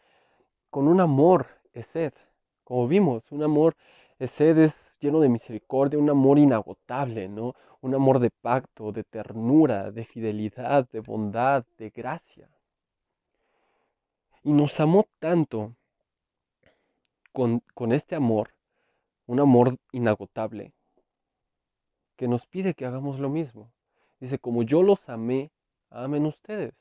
con 0.72 0.88
un 0.88 1.00
amor, 1.00 1.48
es 1.74 1.86
sed. 1.88 2.14
Como 2.66 2.88
vimos, 2.88 3.32
un 3.32 3.44
amor 3.44 3.76
sed 4.20 4.58
es 4.58 4.94
lleno 5.00 5.20
de 5.20 5.30
misericordia, 5.30 6.00
un 6.00 6.10
amor 6.10 6.40
inagotable, 6.40 7.28
¿no? 7.28 7.54
Un 7.82 7.94
amor 7.94 8.20
de 8.20 8.32
pacto, 8.32 8.92
de 8.92 9.04
ternura, 9.04 9.92
de 9.92 10.04
fidelidad, 10.06 10.90
de 10.90 11.00
bondad, 11.02 11.64
de 11.78 11.92
gracia. 11.92 12.50
Y 14.44 14.52
nos 14.52 14.80
amó 14.80 15.06
tanto 15.20 15.76
con, 17.32 17.62
con 17.74 17.92
este 17.92 18.16
amor, 18.16 18.50
un 19.28 19.40
amor 19.40 19.78
inagotable, 19.92 20.74
que 22.16 22.28
nos 22.28 22.48
pide 22.48 22.74
que 22.74 22.86
hagamos 22.86 23.20
lo 23.20 23.30
mismo. 23.30 23.72
Dice, 24.20 24.40
como 24.40 24.64
yo 24.64 24.82
los 24.82 25.10
amé, 25.10 25.52
amen 25.92 26.26
ustedes. 26.26 26.74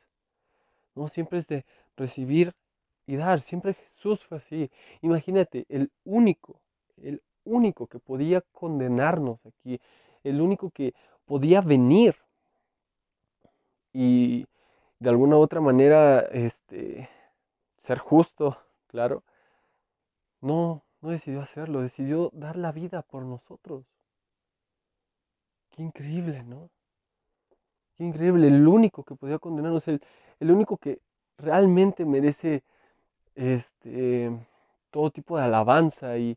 No 0.94 1.08
siempre 1.08 1.40
es 1.40 1.46
de 1.48 1.66
recibir 1.96 2.54
y 3.06 3.16
dar. 3.16 3.40
Siempre 3.40 3.76
Jesús 4.04 4.22
fue 4.26 4.36
así. 4.36 4.70
Imagínate, 5.00 5.64
el 5.70 5.90
único, 6.04 6.60
el 6.98 7.22
único 7.44 7.86
que 7.86 7.98
podía 7.98 8.42
condenarnos 8.52 9.38
aquí, 9.46 9.80
el 10.22 10.42
único 10.42 10.70
que 10.70 10.94
podía 11.24 11.62
venir 11.62 12.14
y 13.94 14.46
de 14.98 15.08
alguna 15.08 15.38
u 15.38 15.40
otra 15.40 15.62
manera 15.62 16.20
este, 16.20 17.08
ser 17.78 17.98
justo, 17.98 18.58
claro, 18.88 19.22
no, 20.42 20.82
no 21.00 21.08
decidió 21.08 21.40
hacerlo, 21.40 21.80
decidió 21.80 22.30
dar 22.34 22.56
la 22.56 22.72
vida 22.72 23.00
por 23.00 23.22
nosotros. 23.24 23.84
Qué 25.70 25.82
increíble, 25.82 26.42
¿no? 26.42 26.68
Qué 27.96 28.04
increíble, 28.04 28.48
el 28.48 28.68
único 28.68 29.02
que 29.02 29.14
podía 29.14 29.38
condenarnos, 29.38 29.88
el, 29.88 30.02
el 30.40 30.50
único 30.50 30.76
que 30.76 31.00
realmente 31.38 32.04
merece 32.04 32.62
este, 33.34 34.30
todo 34.90 35.10
tipo 35.10 35.36
de 35.36 35.44
alabanza 35.44 36.18
y 36.18 36.36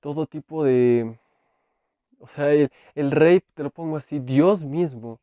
todo 0.00 0.26
tipo 0.26 0.64
de, 0.64 1.18
o 2.20 2.28
sea, 2.28 2.52
el, 2.52 2.70
el 2.94 3.10
rey, 3.10 3.40
te 3.54 3.62
lo 3.62 3.70
pongo 3.70 3.96
así, 3.96 4.18
Dios 4.20 4.62
mismo 4.62 5.20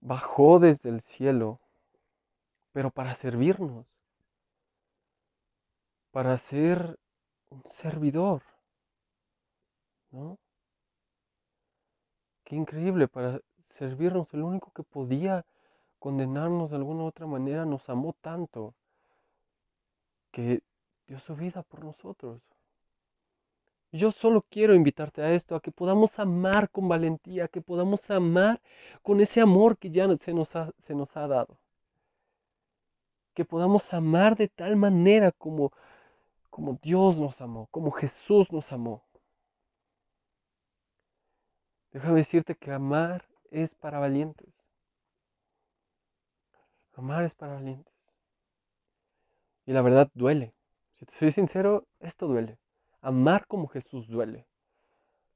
bajó 0.00 0.58
desde 0.58 0.90
el 0.90 1.00
cielo, 1.02 1.60
pero 2.72 2.90
para 2.90 3.14
servirnos 3.14 3.86
para 6.10 6.36
ser 6.38 6.98
un 7.50 7.62
servidor. 7.66 8.42
¿No? 10.10 10.38
Qué 12.44 12.56
increíble, 12.56 13.06
para 13.06 13.40
servirnos, 13.70 14.32
el 14.34 14.42
único 14.42 14.72
que 14.72 14.82
podía 14.82 15.44
condenarnos 15.98 16.70
de 16.70 16.76
alguna 16.76 17.04
u 17.04 17.06
otra 17.06 17.26
manera 17.26 17.64
nos 17.64 17.88
amó 17.88 18.14
tanto 18.20 18.74
que 20.30 20.62
dio 21.06 21.18
su 21.20 21.34
vida 21.36 21.62
por 21.62 21.84
nosotros. 21.84 22.40
Yo 23.92 24.12
solo 24.12 24.42
quiero 24.48 24.74
invitarte 24.74 25.22
a 25.22 25.32
esto, 25.32 25.56
a 25.56 25.60
que 25.60 25.72
podamos 25.72 26.18
amar 26.18 26.70
con 26.70 26.88
valentía, 26.88 27.48
que 27.48 27.60
podamos 27.60 28.08
amar 28.10 28.60
con 29.02 29.20
ese 29.20 29.40
amor 29.40 29.76
que 29.78 29.90
ya 29.90 30.06
se 30.16 30.32
nos 30.32 30.54
ha, 30.54 30.70
se 30.86 30.94
nos 30.94 31.16
ha 31.16 31.26
dado. 31.26 31.58
Que 33.34 33.44
podamos 33.44 33.92
amar 33.92 34.36
de 34.36 34.48
tal 34.48 34.76
manera 34.76 35.32
como 35.32 35.72
como 36.50 36.78
Dios 36.82 37.16
nos 37.16 37.40
amó, 37.40 37.68
como 37.70 37.90
Jesús 37.92 38.52
nos 38.52 38.70
amó. 38.72 39.02
Déjame 41.92 42.18
decirte 42.18 42.54
que 42.54 42.72
amar 42.72 43.24
es 43.50 43.74
para 43.76 43.98
valientes. 43.98 44.52
Amar 46.94 47.24
es 47.24 47.34
para 47.34 47.54
valientes. 47.54 47.89
Y 49.70 49.72
la 49.72 49.82
verdad 49.82 50.10
duele. 50.14 50.52
Si 50.98 51.06
te 51.06 51.14
soy 51.16 51.30
sincero, 51.30 51.86
esto 52.00 52.26
duele. 52.26 52.58
Amar 53.02 53.46
como 53.46 53.68
Jesús 53.68 54.08
duele. 54.08 54.44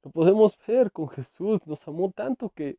Lo 0.02 0.10
podemos 0.10 0.58
ver 0.66 0.90
con 0.90 1.08
Jesús. 1.08 1.64
Nos 1.68 1.86
amó 1.86 2.10
tanto 2.10 2.48
que 2.48 2.76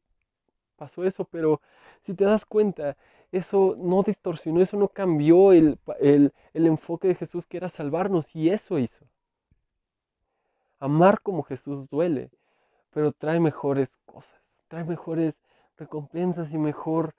pasó 0.76 1.06
eso, 1.06 1.24
pero 1.24 1.62
si 2.02 2.14
te 2.14 2.26
das 2.26 2.44
cuenta, 2.44 2.98
eso 3.32 3.78
no 3.78 4.04
distorsionó, 4.04 4.62
eso 4.62 4.76
no 4.76 4.90
cambió 4.90 5.54
el, 5.54 5.80
enfoque 6.52 7.08
de 7.08 7.16
Jesús 7.16 7.46
que 7.46 7.56
era 7.56 7.70
salvarnos 7.70 8.36
y 8.36 8.50
eso 8.50 8.78
hizo. 8.78 9.06
Amar 10.82 11.22
como 11.22 11.44
Jesús 11.44 11.88
duele, 11.90 12.32
pero 12.92 13.14
trae 13.14 13.40
mejores 13.40 13.96
cosas, 14.06 14.42
trae 14.68 14.84
mejores 14.84 15.36
recompensas 15.78 16.52
y 16.52 16.58
mejor 16.58 17.16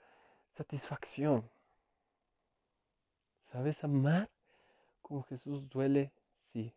satisfacción. 0.59 1.43
¿Sabes? 3.53 3.83
Amar 3.85 4.29
como 5.03 5.23
Jesús 5.25 5.69
duele, 5.71 6.13
sí, 6.53 6.73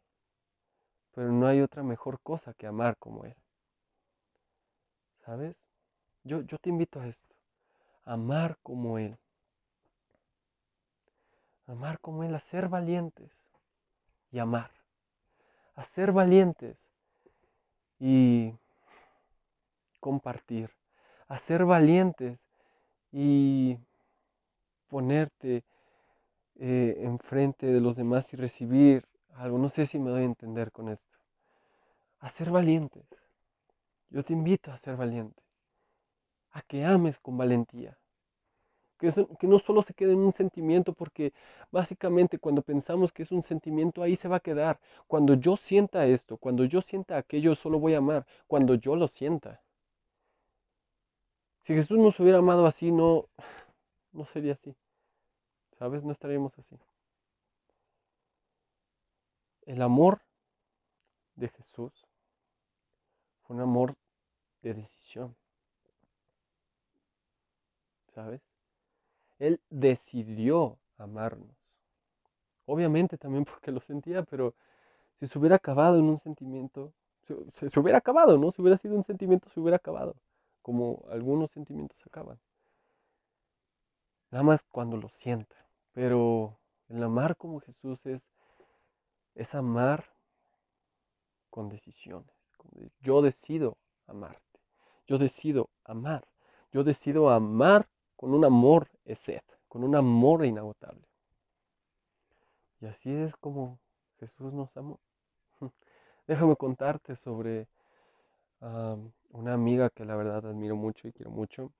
pero 1.14 1.32
no 1.32 1.48
hay 1.48 1.62
otra 1.62 1.84
mejor 1.84 2.20
cosa 2.22 2.54
que 2.54 2.68
amar 2.68 2.96
como 2.98 3.26
Él. 3.26 3.36
¿Sabes? 5.26 5.58
Yo, 6.24 6.42
yo 6.42 6.58
te 6.60 6.70
invito 6.70 7.00
a 7.00 7.08
esto 7.08 7.30
amar 8.10 8.58
como 8.64 8.98
Él. 8.98 9.18
Amar 11.68 12.00
como 12.00 12.24
Él, 12.24 12.34
a 12.34 12.40
ser 12.40 12.68
valientes 12.68 13.32
y 14.32 14.40
amar. 14.40 14.72
A 15.76 15.84
ser 15.86 16.12
valientes 16.12 16.78
y 18.00 18.52
compartir. 20.00 20.72
A 21.28 21.38
ser 21.38 21.66
valientes 21.66 22.40
y 23.12 23.78
ponerte 24.88 25.64
eh, 26.60 26.98
enfrente 27.00 27.66
de 27.68 27.82
los 27.82 27.96
demás 27.96 28.32
y 28.34 28.38
recibir 28.38 29.06
algo. 29.34 29.58
No 29.58 29.70
sé 29.70 29.86
si 29.86 30.00
me 30.00 30.12
doy 30.12 30.24
a 30.24 30.26
entender 30.26 30.72
con 30.72 30.90
esto. 30.90 31.18
A 32.20 32.30
ser 32.30 32.52
valientes. 32.52 33.06
Yo 34.10 34.24
te 34.24 34.34
invito 34.34 34.72
a 34.72 34.78
ser 34.78 34.96
valiente. 34.96 35.42
A 36.52 36.62
que 36.62 36.86
ames 36.86 37.20
con 37.20 37.38
valentía 37.38 37.98
que, 39.00 39.48
no 39.48 39.60
solo 39.60 39.82
se 39.82 39.94
quede 39.94 40.14
en 40.14 40.20
un 40.20 40.34
sentimiento, 40.34 40.94
porque 40.94 41.34
básicamente 41.72 42.38
cuando 42.38 42.62
pensamos 42.62 43.12
que 43.14 43.24
es 43.24 43.32
un 43.32 43.44
sentimiento, 43.44 44.04
ahí 44.04 44.16
se 44.16 44.28
va 44.28 44.38
a 44.38 44.42
quedar. 44.42 44.80
Cuando 45.08 45.36
yo 45.36 45.56
sienta 45.56 46.06
esto, 46.06 46.38
cuando 46.38 46.66
yo 46.66 46.82
sienta 46.82 47.18
aquello, 47.18 47.56
solo 47.56 47.80
voy 47.80 47.94
a 47.96 48.00
amar, 48.00 48.26
cuando 48.48 48.76
yo 48.76 48.96
lo 48.96 49.08
sienta. 49.08 49.62
Si 51.64 51.74
Jesús 51.74 51.98
nos 51.98 52.20
hubiera 52.20 52.40
amado 52.40 52.66
así, 52.66 52.92
no, 52.92 53.28
no 54.12 54.26
sería 54.26 54.54
así. 54.54 54.76
¿Sabes? 55.80 56.04
No 56.04 56.12
estaríamos 56.12 56.52
así. 56.60 56.78
El 59.66 59.82
amor 59.82 60.20
de 61.36 61.48
Jesús 61.48 61.94
fue 63.44 63.56
un 63.56 63.62
amor 63.62 63.96
de 64.62 64.74
decisión. 64.74 65.36
¿Sabes? 68.14 68.42
Él 69.38 69.62
decidió 69.70 70.78
amarnos. 70.98 71.56
Obviamente 72.66 73.18
también 73.18 73.46
porque 73.46 73.72
lo 73.72 73.80
sentía, 73.80 74.24
pero 74.24 74.54
si 75.20 75.28
se 75.28 75.40
hubiera 75.40 75.56
acabado 75.56 75.98
en 75.98 76.06
un 76.06 76.18
sentimiento, 76.18 76.92
se, 77.26 77.70
se, 77.70 77.80
hubiera 77.80 78.00
acabado, 78.00 78.38
¿no? 78.38 78.52
Si 78.52 78.62
hubiera 78.62 78.76
sido 78.76 78.96
un 78.96 79.04
sentimiento, 79.04 79.50
se 79.50 79.62
hubiera 79.62 79.78
acabado, 79.78 80.16
como 80.62 81.06
algunos 81.10 81.52
sentimientos 81.52 81.98
acaban. 82.06 82.38
Nada 84.32 84.44
más 84.44 84.64
cuando 84.64 84.98
lo 84.98 85.08
sienta. 85.10 85.69
Pero 86.00 86.58
el 86.88 87.04
amar 87.04 87.36
como 87.36 87.60
Jesús 87.60 88.00
es, 88.06 88.22
es 89.36 89.54
amar 89.54 90.06
con 91.50 91.68
decisiones. 91.68 92.32
Yo 93.02 93.22
decido 93.22 93.76
amarte. 94.08 94.62
Yo 95.08 95.18
decido 95.18 95.70
amar. 95.84 96.26
Yo 96.72 96.86
decido 96.86 97.30
amar 97.30 97.90
con 98.16 98.34
un 98.34 98.46
amor 98.46 98.88
sed, 99.14 99.42
con 99.68 99.84
un 99.84 99.94
amor 99.94 100.46
inagotable. 100.46 101.06
Y 102.80 102.86
así 102.86 103.14
es 103.14 103.36
como 103.36 103.78
Jesús 104.22 104.54
nos 104.54 104.78
amó. 104.78 105.02
Déjame 106.28 106.56
contarte 106.56 107.18
sobre 107.18 107.68
una 108.62 109.54
amiga 109.54 109.90
que 109.90 110.06
la 110.06 110.16
verdad 110.16 110.46
admiro 110.46 110.78
mucho 110.78 111.10
y 111.10 111.12
quiero 111.12 111.32
mucho. 111.32 111.74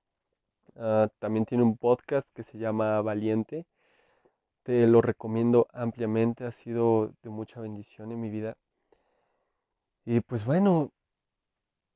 Ah, 0.76 1.08
también 1.20 1.46
tiene 1.46 1.64
un 1.64 1.78
podcast 1.78 2.28
que 2.34 2.42
se 2.44 2.58
llama 2.58 3.00
Valiente. 3.00 3.64
Te 4.62 4.86
lo 4.86 5.00
recomiendo 5.00 5.66
ampliamente, 5.72 6.44
ha 6.44 6.52
sido 6.52 7.14
de 7.22 7.30
mucha 7.30 7.60
bendición 7.60 8.12
en 8.12 8.20
mi 8.20 8.30
vida. 8.30 8.56
Y 10.04 10.20
pues 10.20 10.44
bueno, 10.44 10.92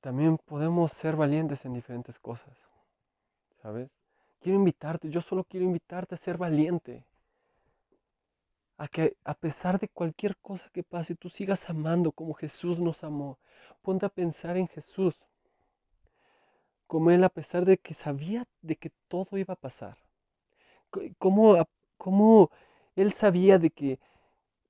también 0.00 0.38
podemos 0.38 0.92
ser 0.92 1.16
valientes 1.16 1.64
en 1.64 1.73
diferentes 1.73 2.18
cosas, 2.18 2.56
¿sabes? 3.62 3.90
Quiero 4.40 4.59
invitarte, 4.59 5.09
yo 5.09 5.23
solo 5.23 5.44
quiero 5.44 5.64
invitarte 5.64 6.14
a 6.14 6.18
ser 6.18 6.37
valiente. 6.37 7.06
A 8.76 8.88
que 8.88 9.16
a 9.25 9.35
pesar 9.35 9.78
de 9.78 9.88
cualquier 9.88 10.37
cosa 10.37 10.68
que 10.73 10.83
pase, 10.83 11.14
tú 11.14 11.30
sigas 11.30 11.71
amando 11.71 12.12
como 12.12 12.35
Jesús 12.35 12.78
nos 12.80 13.02
amó. 13.04 13.38
Ponte 13.80 14.04
a 14.04 14.11
pensar 14.11 14.56
en 14.56 14.68
Jesús, 14.68 15.14
como 16.87 17.11
Él 17.11 17.25
a 17.25 17.28
pesar 17.28 17.64
de 17.64 17.78
que 17.78 17.94
sabía 17.94 18.44
de 18.61 18.76
que 18.76 18.90
todo 19.09 19.38
iba 19.38 19.54
a 19.54 19.56
pasar. 19.66 19.97
Como, 21.18 21.56
como 21.97 22.51
Él 22.97 23.13
sabía 23.13 23.59
de 23.59 23.71
que 23.71 23.99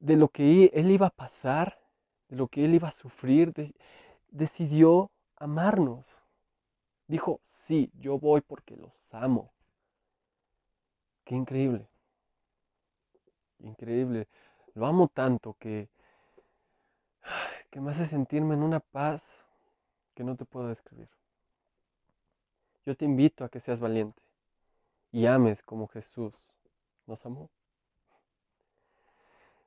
de 0.00 0.16
lo 0.16 0.28
que 0.28 0.66
Él 0.74 0.90
iba 0.90 1.06
a 1.08 1.10
pasar, 1.10 1.78
de 2.28 2.36
lo 2.36 2.48
que 2.48 2.64
Él 2.64 2.74
iba 2.74 2.88
a 2.88 2.92
sufrir, 2.92 3.52
decidió 4.30 5.10
amarnos. 5.36 6.04
Dijo, 7.06 7.40
sí, 7.46 7.90
yo 7.94 8.18
voy 8.18 8.40
porque 8.42 8.76
los 8.76 8.92
amo. 9.10 9.52
Qué 11.24 11.34
increíble. 11.34 11.88
Increíble. 13.60 14.28
Lo 14.74 14.86
amo 14.86 15.08
tanto 15.08 15.56
que, 15.58 15.88
que 17.70 17.80
me 17.80 17.92
hace 17.92 18.06
sentirme 18.06 18.54
en 18.54 18.62
una 18.62 18.80
paz 18.80 19.22
que 20.14 20.24
no 20.24 20.36
te 20.36 20.44
puedo 20.44 20.68
describir. 20.68 21.08
Yo 22.84 22.94
te 22.94 23.06
invito 23.06 23.44
a 23.44 23.48
que 23.48 23.60
seas 23.60 23.80
valiente 23.80 24.22
y 25.12 25.26
ames 25.26 25.62
como 25.62 25.88
Jesús 25.88 26.53
nos 27.06 27.24
amó. 27.26 27.50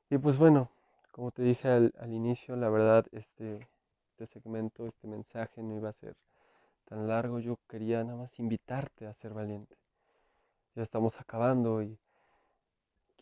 Y 0.10 0.18
pues 0.18 0.38
bueno, 0.38 0.70
como 1.12 1.32
te 1.32 1.42
dije 1.44 1.68
al, 1.68 2.14
inicio, 2.14 2.56
la 2.56 2.70
verdad, 2.70 3.06
este, 3.12 3.68
este 4.12 4.28
segmento, 4.28 4.88
este 4.88 5.08
mensaje 5.08 5.62
no 5.62 5.76
iba 5.76 5.90
a 5.90 5.94
ser 5.94 6.16
tan 6.86 7.08
largo. 7.08 7.40
Yo 7.40 7.60
quería 7.68 8.04
nada 8.04 8.18
más 8.18 8.40
invitarte 8.40 9.08
a 9.08 9.14
ser 9.16 9.34
valiente. 9.34 9.76
Ya 10.76 10.84
estamos 10.84 11.20
acabando 11.20 11.82
y 11.82 11.98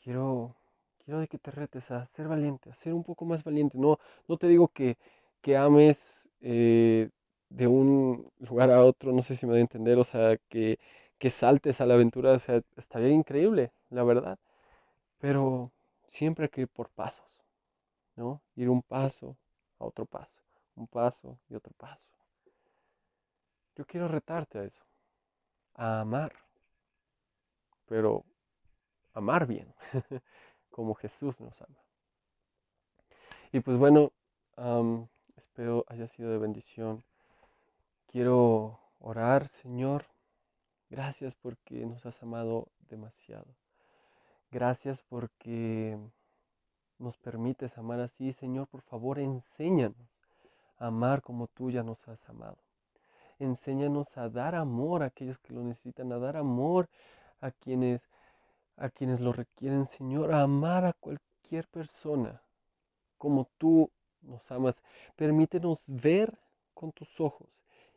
quiero, 0.03 0.55
quiero 1.03 1.19
de 1.19 1.27
que 1.27 1.39
te 1.39 1.51
retes 1.51 1.89
a 1.91 2.05
ser 2.07 2.27
valiente, 2.27 2.69
a 2.69 2.75
ser 2.75 2.93
un 2.93 3.03
poco 3.03 3.25
más 3.25 3.43
valiente. 3.43 3.77
No, 3.77 3.97
no 4.27 4.37
te 4.37 4.47
digo 4.47 4.67
que, 4.67 4.97
que 5.41 5.57
ames 5.57 6.29
eh, 6.41 7.09
de 7.49 7.67
un 7.67 8.29
lugar 8.39 8.71
a 8.71 8.83
otro, 8.83 9.11
no 9.13 9.23
sé 9.23 9.35
si 9.35 9.45
me 9.45 9.53
voy 9.53 9.59
a 9.59 9.61
entender, 9.61 9.97
o 9.97 10.03
sea, 10.03 10.37
que, 10.49 10.79
que 11.17 11.29
saltes 11.29 11.81
a 11.81 11.85
la 11.85 11.95
aventura, 11.95 12.33
o 12.33 12.39
sea, 12.39 12.61
estaría 12.77 13.09
increíble, 13.09 13.71
la 13.95 14.03
verdad. 14.03 14.39
Pero 15.19 15.71
siempre 16.05 16.45
hay 16.45 16.49
que 16.49 16.61
ir 16.61 16.67
por 16.67 16.89
pasos, 16.89 17.43
¿no? 18.15 18.41
Ir 18.55 18.69
un 18.69 18.81
paso 18.81 19.37
a 19.79 19.85
otro 19.85 20.05
paso, 20.05 20.41
un 20.75 20.87
paso 20.87 21.39
y 21.49 21.55
otro 21.55 21.73
paso. 21.77 22.03
Yo 23.75 23.85
quiero 23.85 24.07
retarte 24.07 24.59
a 24.59 24.63
eso, 24.63 24.85
a 25.73 26.01
amar, 26.01 26.33
pero 27.87 28.23
amar 29.13 29.45
bien, 29.47 29.73
como 30.69 30.95
Jesús 30.95 31.39
nos 31.39 31.59
ama. 31.61 31.79
Y 33.51 33.59
pues 33.59 33.77
bueno, 33.77 34.11
espero 35.35 35.85
haya 35.89 36.07
sido 36.07 36.31
de 36.31 36.37
bendición 36.37 37.03
Quiero 38.15 38.79
orar, 38.99 39.49
Señor. 39.49 40.05
Gracias 40.89 41.35
porque 41.35 41.85
nos 41.85 42.05
has 42.05 42.23
amado 42.23 42.69
demasiado. 42.89 43.57
Gracias 44.55 45.03
porque 45.09 45.97
nos 46.97 47.17
permites 47.17 47.77
amar 47.77 47.99
así. 47.99 48.31
Señor, 48.31 48.69
por 48.69 48.83
favor, 48.83 49.19
enséñanos 49.19 50.07
a 50.77 50.87
amar 50.87 51.21
como 51.21 51.47
tú 51.47 51.71
ya 51.71 51.83
nos 51.83 52.07
has 52.07 52.29
amado. 52.29 52.57
Enséñanos 53.37 54.07
a 54.17 54.29
dar 54.29 54.55
amor 54.55 55.03
a 55.03 55.07
aquellos 55.07 55.39
que 55.39 55.51
lo 55.51 55.61
necesitan, 55.61 56.09
a 56.13 56.19
dar 56.19 56.37
amor 56.37 56.87
a 57.41 57.51
quienes 57.51 58.01
a 58.77 58.87
quienes 58.89 59.19
lo 59.19 59.33
requieren, 59.33 59.85
Señor, 59.87 60.33
a 60.33 60.43
amar 60.43 60.85
a 60.85 60.93
cualquier 60.93 61.67
persona 61.67 62.41
como 63.17 63.49
tú 63.57 63.91
nos 64.21 64.49
amas. 64.53 64.81
Permítenos 65.17 65.83
ver 65.85 66.39
con 66.73 66.93
tus 66.93 67.19
ojos 67.19 67.49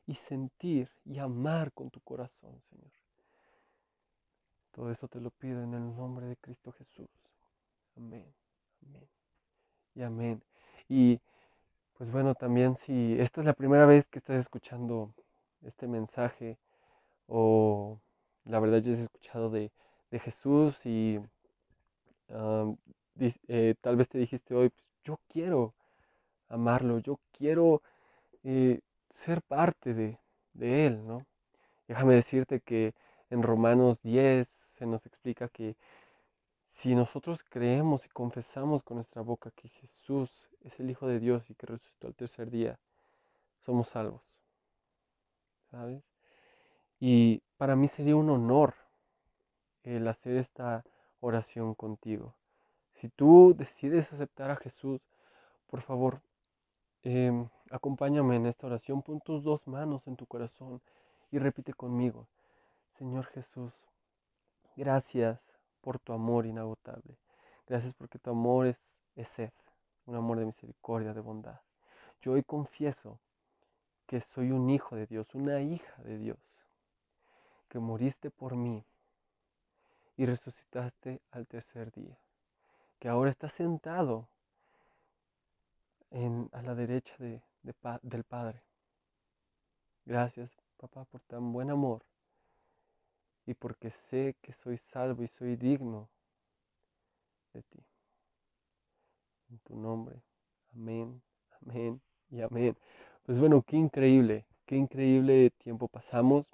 y 0.09 0.17
sentir 0.17 0.91
y 1.05 1.21
amar 1.21 1.71
con 1.71 1.89
tu 1.89 2.01
corazón, 2.01 2.61
Señor. 2.69 2.98
Todo 4.73 4.91
eso 4.91 5.09
te 5.09 5.21
lo 5.21 5.31
pido 5.31 5.63
en 5.63 5.75
el 5.75 5.97
nombre 5.97 6.27
de 6.27 6.37
Cristo 6.37 6.73
Jesús. 6.73 7.09
Amén, 7.97 8.33
amén 8.87 9.09
y 9.99 10.03
amén. 10.03 10.43
Y 10.89 11.21
pues 11.97 12.11
bueno, 12.13 12.35
también 12.35 12.77
si 12.77 13.17
esta 13.21 13.41
es 13.41 13.47
la 13.47 13.53
primera 13.53 13.87
vez 13.87 14.07
que 14.07 14.21
estás 14.21 14.39
escuchando 14.39 15.13
este 15.63 15.89
mensaje 15.89 16.57
o 17.27 17.99
la 18.45 18.61
verdad 18.61 18.79
ya 18.79 18.93
has 18.93 19.01
escuchado 19.01 19.51
de, 19.51 19.71
Jesús 20.11 20.75
y 20.87 21.19
eh, 23.49 23.75
tal 23.81 23.97
vez 23.97 24.09
te 24.09 24.19
dijiste 24.19 24.55
hoy, 24.55 24.71
pues, 24.71 24.87
yo 25.05 25.19
quiero 25.29 25.75
amarlo, 26.49 26.99
yo 27.01 27.19
quiero 27.33 27.83
eh, 28.45 28.81
ser 29.11 29.43
parte 29.43 29.93
de, 29.95 30.19
Él, 30.87 31.07
¿no? 31.07 31.19
Déjame 31.89 32.15
decirte 32.15 32.61
que 32.61 32.95
en 33.31 33.43
Romanos 33.43 34.01
10 34.03 34.49
se 34.79 34.87
nos 34.87 35.05
explica 35.07 35.49
que 35.49 35.77
si 36.69 36.95
nosotros 36.95 37.45
creemos 37.49 38.07
y 38.07 38.09
confesamos 38.09 38.83
con 38.83 38.97
nuestra 38.97 39.23
boca 39.23 39.51
que 39.51 39.69
Jesús 39.69 40.31
es 40.63 40.79
el 40.81 40.91
Hijo 40.91 41.07
de 41.07 41.19
Dios 41.19 41.51
y 41.51 41.55
que 41.55 41.67
resucitó 41.67 42.07
al 42.07 42.15
tercer 42.15 42.51
día, 42.51 42.79
somos 43.65 43.89
salvos. 43.89 44.23
¿Sabes? 45.71 46.03
Y 47.01 47.43
para 47.57 47.77
mí 47.77 47.89
sería 47.89 48.17
un 48.17 48.31
honor 48.31 48.75
el 49.83 50.07
hacer 50.09 50.37
esta 50.37 50.85
oración 51.21 51.75
contigo. 51.75 52.35
Si 52.95 53.09
tú 53.09 53.55
decides 53.57 54.13
aceptar 54.13 54.51
a 54.51 54.57
Jesús, 54.57 55.01
por 55.69 55.83
favor, 55.83 56.21
Em, 57.05 57.49
acompáñame 57.71 58.37
en 58.37 58.47
esta 58.47 58.67
oración, 58.67 59.03
pon 59.03 59.21
tus 59.21 59.43
dos 59.43 59.67
manos 59.67 60.07
en 60.09 60.17
tu 60.17 60.27
corazón 60.27 60.83
y 61.31 61.39
repite 61.39 61.73
conmigo, 61.73 62.27
Señor 62.99 63.27
Jesús, 63.27 63.73
gracias 64.79 65.41
por 65.81 65.99
tu 65.99 66.13
amor 66.13 66.47
inagotable. 66.47 67.19
Gracias 67.67 67.93
porque 67.95 68.19
tu 68.21 68.31
amor 68.31 68.69
es, 68.69 68.79
es 69.17 69.29
sed, 69.29 69.53
un 70.07 70.15
amor 70.15 70.39
de 70.39 70.47
misericordia, 70.47 71.13
de 71.13 71.21
bondad. 71.21 71.61
Yo 72.23 72.33
hoy 72.33 72.45
confieso 72.45 73.19
que 74.07 74.21
soy 74.21 74.53
un 74.53 74.71
hijo 74.71 74.95
de 74.95 75.07
Dios, 75.07 75.35
una 75.35 75.61
hija 75.61 76.03
de 76.05 76.17
Dios, 76.17 76.39
que 77.69 77.81
moriste 77.81 78.31
por 78.31 78.55
mí 78.55 78.85
y 80.17 80.25
resucitaste 80.27 81.21
al 81.33 81.47
tercer 81.47 81.91
día, 81.91 82.17
que 83.01 83.09
ahora 83.09 83.31
estás 83.31 83.53
sentado 83.55 84.29
a 86.53 86.63
la 86.63 86.75
derecha 86.75 87.15
de, 87.19 87.43
del 88.03 88.25
Padre. 88.25 88.63
Gracias, 90.07 90.51
papá, 90.79 91.05
por 91.05 91.21
tan 91.23 91.53
buen 91.53 91.71
amor 91.71 92.03
y 93.49 93.55
porque 93.55 93.91
sé 94.11 94.37
que 94.43 94.53
soy 94.53 94.77
salvo 94.77 95.23
y 95.23 95.29
soy 95.29 95.57
digno 95.57 96.11
de 97.55 97.63
ti. 97.63 97.79
En 99.51 99.59
tu 99.61 99.75
nombre. 99.75 100.21
Amén, 100.75 101.23
amén 101.63 101.99
y 102.31 102.43
amén. 102.43 102.77
Pues 103.25 103.39
bueno, 103.39 103.63
qué 103.63 103.79
increíble, 103.79 104.45
qué 104.67 104.77
increíble 104.77 105.51
tiempo 105.65 105.89
pasamos. 105.89 106.47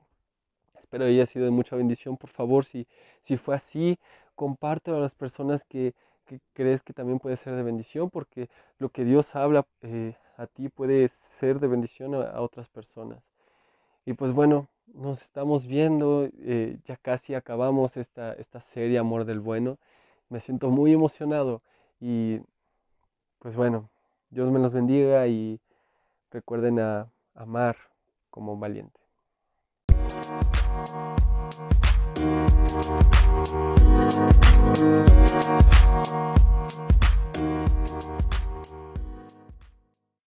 Espero 0.78 1.06
haya 1.06 1.26
sido 1.26 1.46
de 1.46 1.50
mucha 1.50 1.74
bendición. 1.74 2.16
Por 2.16 2.30
favor, 2.30 2.64
si, 2.64 2.86
si 3.22 3.36
fue 3.38 3.56
así, 3.56 3.98
compártelo 4.36 4.98
a 4.98 5.00
las 5.00 5.14
personas 5.16 5.64
que, 5.64 5.94
crees 6.52 6.84
que 6.84 6.92
también 6.92 7.18
puede 7.18 7.36
ser 7.36 7.56
de 7.56 7.64
bendición, 7.64 8.08
porque 8.08 8.48
lo 8.78 8.90
que 8.90 9.04
Dios 9.04 9.34
habla 9.34 9.66
eh, 9.82 10.14
a 10.36 10.46
ti 10.46 10.68
puede 10.68 11.10
ser 11.22 11.58
de 11.58 11.66
bendición 11.66 12.14
a, 12.14 12.40
otras 12.40 12.68
personas. 12.68 13.18
Y 14.06 14.12
pues 14.12 14.32
bueno, 14.32 14.68
nos 14.92 15.22
estamos 15.22 15.66
viendo, 15.66 16.28
eh, 16.38 16.78
ya 16.86 16.96
casi 16.96 17.34
acabamos 17.34 17.96
esta, 17.96 18.34
esta 18.34 18.60
serie 18.60 18.98
Amor 18.98 19.24
del 19.24 19.40
Bueno. 19.40 19.78
Me 20.28 20.40
siento 20.40 20.70
muy 20.70 20.92
emocionado 20.92 21.62
y 22.00 22.40
pues 23.38 23.56
bueno, 23.56 23.90
Dios 24.30 24.50
me 24.50 24.58
los 24.58 24.72
bendiga 24.72 25.26
y 25.26 25.60
recuerden 26.30 26.80
a 26.80 27.08
amar 27.34 27.76
como 28.30 28.58
valiente. 28.58 29.00
Thank 34.74 35.28
you. 38.08 38.23